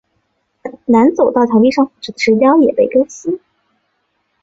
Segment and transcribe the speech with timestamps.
[0.85, 3.39] 南走道墙壁上腐朽的石雕也被更新。